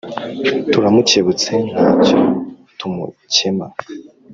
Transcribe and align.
Turamukebutse 0.71 1.53
ntacyo 1.71 2.17
tumukema 2.77 3.67